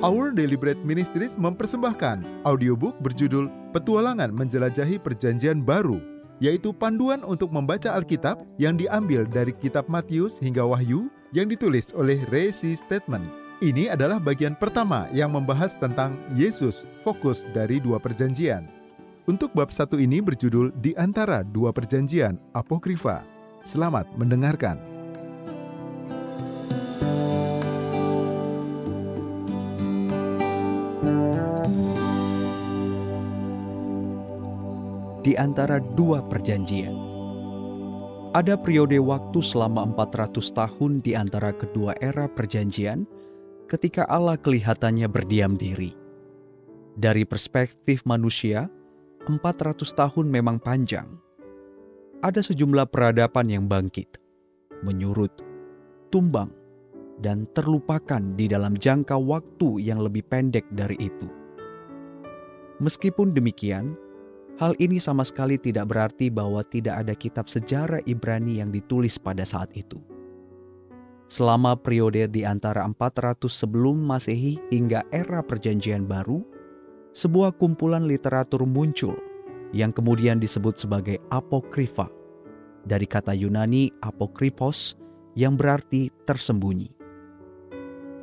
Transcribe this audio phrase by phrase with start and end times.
[0.00, 6.00] Our Bread Ministries mempersembahkan audiobook berjudul Petualangan Menjelajahi Perjanjian Baru,
[6.40, 12.16] yaitu panduan untuk membaca Alkitab yang diambil dari kitab Matius hingga Wahyu yang ditulis oleh
[12.48, 12.72] C.
[12.80, 13.28] Statement.
[13.60, 18.64] Ini adalah bagian pertama yang membahas tentang Yesus fokus dari dua perjanjian.
[19.28, 23.20] Untuk bab satu ini berjudul Di Antara Dua Perjanjian Apokrifa.
[23.60, 24.89] Selamat mendengarkan.
[35.20, 36.96] Di antara dua perjanjian.
[38.30, 43.04] Ada periode waktu selama 400 tahun di antara kedua era perjanjian
[43.66, 45.92] ketika Allah kelihatannya berdiam diri.
[46.94, 48.70] Dari perspektif manusia,
[49.26, 51.10] 400 tahun memang panjang.
[52.22, 54.20] Ada sejumlah peradaban yang bangkit,
[54.86, 55.32] menyurut,
[56.14, 56.54] tumbang,
[57.20, 61.28] dan terlupakan di dalam jangka waktu yang lebih pendek dari itu.
[62.80, 63.92] Meskipun demikian,
[64.60, 69.40] Hal ini sama sekali tidak berarti bahwa tidak ada kitab sejarah Ibrani yang ditulis pada
[69.40, 69.96] saat itu.
[71.32, 76.44] Selama periode di antara 400 sebelum Masehi hingga era Perjanjian Baru,
[77.16, 79.16] sebuah kumpulan literatur muncul
[79.72, 82.12] yang kemudian disebut sebagai apokrifa
[82.84, 85.00] dari kata Yunani apokripos
[85.40, 86.92] yang berarti tersembunyi.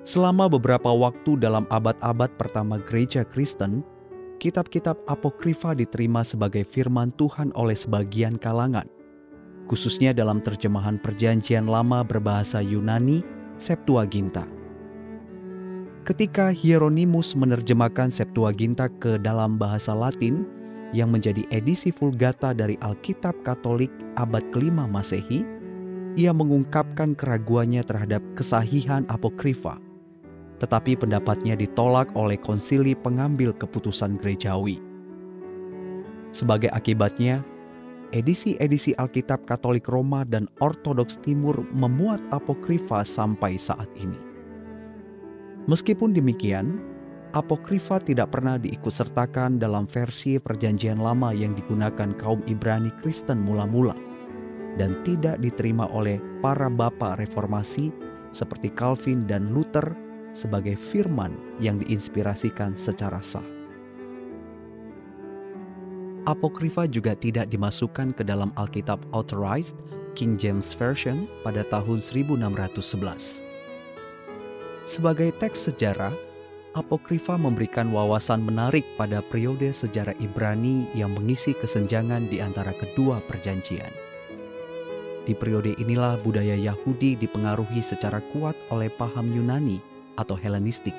[0.06, 3.82] Selama beberapa waktu dalam abad-abad pertama gereja Kristen,
[4.38, 8.86] kitab-kitab apokrifa diterima sebagai firman Tuhan oleh sebagian kalangan,
[9.66, 13.26] khususnya dalam terjemahan Perjanjian Lama berbahasa Yunani
[13.58, 14.46] Septuaginta.
[16.06, 20.48] Ketika Hieronymus menerjemahkan Septuaginta ke dalam bahasa Latin
[20.96, 25.44] yang menjadi edisi Vulgata dari Alkitab Katolik abad kelima Masehi,
[26.16, 29.84] ia mengungkapkan keraguannya terhadap kesahihan apokrifa
[30.58, 34.82] tetapi pendapatnya ditolak oleh konsili pengambil keputusan gerejawi.
[36.34, 37.46] Sebagai akibatnya,
[38.12, 44.18] edisi-edisi Alkitab Katolik Roma dan Ortodoks Timur memuat apokrifa sampai saat ini.
[45.68, 46.80] Meskipun demikian,
[47.36, 53.96] apokrifa tidak pernah diikutsertakan dalam versi Perjanjian Lama yang digunakan kaum Ibrani Kristen mula-mula
[54.80, 57.92] dan tidak diterima oleh para bapak reformasi
[58.32, 63.46] seperti Calvin dan Luther sebagai firman yang diinspirasikan secara sah.
[66.28, 69.80] Apokrifa juga tidak dimasukkan ke dalam Alkitab Authorized
[70.12, 73.48] King James Version pada tahun 1611.
[74.84, 76.12] Sebagai teks sejarah,
[76.76, 83.90] Apokrifa memberikan wawasan menarik pada periode sejarah Ibrani yang mengisi kesenjangan di antara kedua perjanjian.
[85.26, 90.98] Di periode inilah budaya Yahudi dipengaruhi secara kuat oleh paham Yunani atau Helenistik,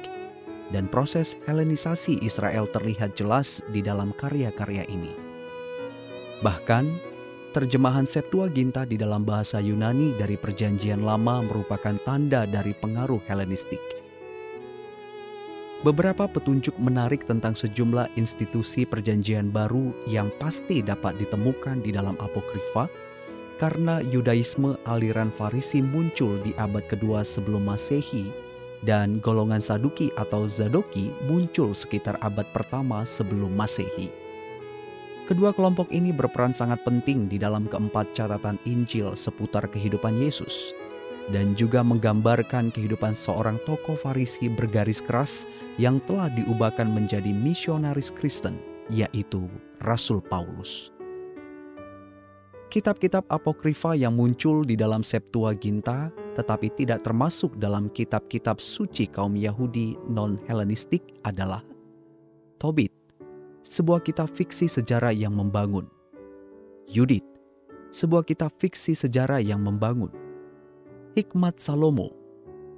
[0.70, 5.12] dan proses Helenisasi Israel terlihat jelas di dalam karya-karya ini.
[6.40, 6.84] Bahkan,
[7.50, 13.82] terjemahan Septuaginta di dalam bahasa Yunani dari Perjanjian Lama merupakan tanda dari pengaruh Helenistik.
[15.78, 22.90] Beberapa petunjuk menarik tentang sejumlah institusi Perjanjian Baru yang pasti dapat ditemukan di dalam Apokrifa
[23.62, 28.47] karena Yudaisme aliran Farisi muncul di abad kedua sebelum Masehi
[28.82, 34.10] dan golongan Saduki atau Zadoki muncul sekitar abad pertama sebelum Masehi.
[35.28, 40.72] Kedua kelompok ini berperan sangat penting di dalam keempat catatan Injil seputar kehidupan Yesus
[41.28, 45.44] dan juga menggambarkan kehidupan seorang tokoh Farisi bergaris keras
[45.76, 48.56] yang telah diubahkan menjadi misionaris Kristen,
[48.88, 49.46] yaitu
[49.84, 50.92] Rasul Paulus.
[52.68, 59.98] Kitab-kitab apokrifa yang muncul di dalam Septuaginta tetapi tidak termasuk dalam kitab-kitab suci kaum Yahudi
[60.06, 61.66] non-Helenistik adalah
[62.62, 62.94] Tobit,
[63.66, 65.90] sebuah kitab fiksi sejarah yang membangun.
[66.86, 67.26] Yudit,
[67.90, 70.14] sebuah kitab fiksi sejarah yang membangun.
[71.18, 72.14] Hikmat Salomo,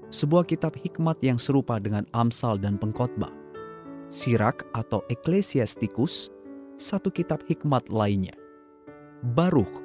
[0.08, 3.32] sebuah kitab hikmat yang serupa dengan Amsal dan Pengkhotbah.
[4.08, 6.32] Sirak atau Ecclesiasticus,
[6.80, 8.32] satu kitab hikmat lainnya.
[9.20, 9.84] Baruch,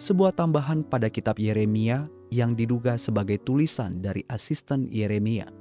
[0.00, 5.52] sebuah tambahan pada kitab Yeremia yang diduga sebagai tulisan dari asisten Yeremia.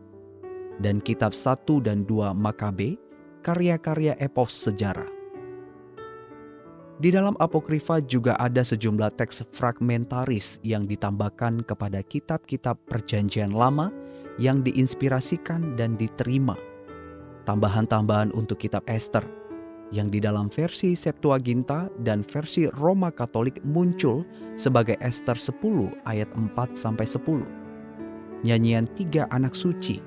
[0.80, 2.96] Dan kitab 1 dan 2 Makabe,
[3.44, 5.12] karya-karya epos sejarah.
[7.02, 13.90] Di dalam Apokrifa juga ada sejumlah teks fragmentaris yang ditambahkan kepada kitab-kitab perjanjian lama
[14.38, 16.54] yang diinspirasikan dan diterima.
[17.50, 19.26] Tambahan-tambahan untuk kitab Esther,
[19.92, 24.24] yang di dalam versi Septuaginta dan versi Roma Katolik muncul
[24.56, 28.48] sebagai Esther 10 ayat 4 sampai 10.
[28.48, 30.00] Nyanyian tiga anak suci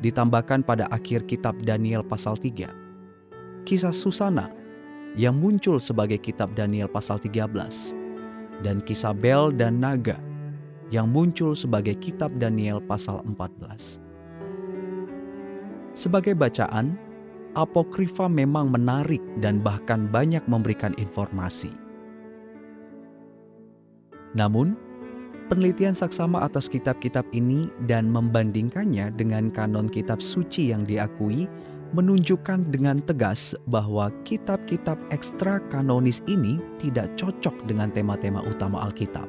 [0.00, 3.64] ditambahkan pada akhir kitab Daniel pasal 3.
[3.68, 4.50] Kisah Susana
[5.14, 7.44] yang muncul sebagai kitab Daniel pasal 13
[8.64, 10.16] dan kisah Bel dan Naga
[10.88, 14.00] yang muncul sebagai kitab Daniel pasal 14.
[15.96, 17.00] Sebagai bacaan,
[17.56, 21.72] apokrifa memang menarik dan bahkan banyak memberikan informasi.
[24.36, 24.76] Namun,
[25.48, 31.48] penelitian saksama atas kitab-kitab ini dan membandingkannya dengan kanon kitab suci yang diakui
[31.96, 39.24] menunjukkan dengan tegas bahwa kitab-kitab ekstra kanonis ini tidak cocok dengan tema-tema utama Alkitab.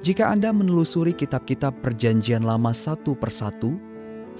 [0.00, 3.76] Jika Anda menelusuri kitab-kitab Perjanjian Lama satu persatu,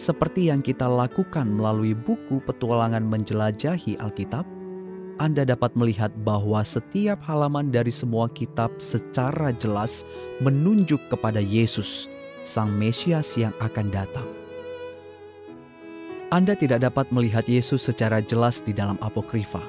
[0.01, 4.49] seperti yang kita lakukan melalui buku petualangan menjelajahi Alkitab,
[5.21, 10.09] Anda dapat melihat bahwa setiap halaman dari semua kitab secara jelas
[10.41, 12.09] menunjuk kepada Yesus,
[12.41, 14.25] Sang Mesias yang akan datang.
[16.33, 19.61] Anda tidak dapat melihat Yesus secara jelas di dalam Apokrifa.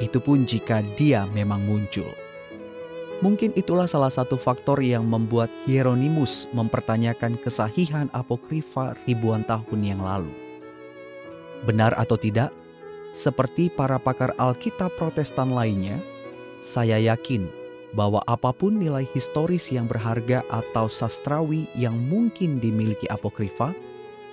[0.00, 2.21] Itu pun jika dia memang muncul.
[3.22, 10.34] Mungkin itulah salah satu faktor yang membuat Hieronymus mempertanyakan kesahihan apokrifa ribuan tahun yang lalu.
[11.62, 12.50] Benar atau tidak,
[13.14, 16.02] seperti para pakar Alkitab Protestan lainnya,
[16.58, 17.46] saya yakin
[17.94, 23.70] bahwa apa pun nilai historis yang berharga atau sastrawi yang mungkin dimiliki apokrifa,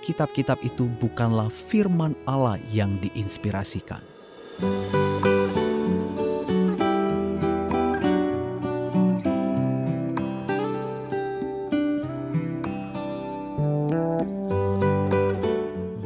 [0.02, 4.02] kitab-kitab itu bukanlah firman Allah yang diinspirasikan.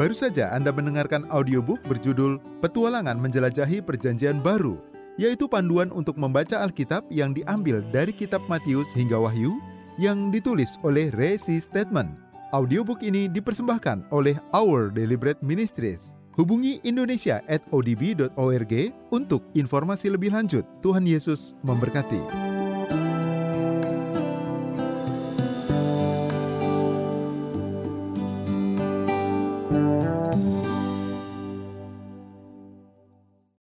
[0.05, 4.77] Baru saja Anda mendengarkan audiobook berjudul Petualangan Menjelajahi Perjanjian Baru,
[5.17, 9.56] yaitu panduan untuk membaca Alkitab yang diambil dari kitab Matius hingga Wahyu
[9.97, 12.21] yang ditulis oleh Resi Statement.
[12.53, 16.21] Audiobook ini dipersembahkan oleh Our Deliberate Ministries.
[16.37, 18.75] Hubungi Indonesia at odb.org
[19.09, 20.69] untuk informasi lebih lanjut.
[20.85, 22.53] Tuhan Yesus memberkati.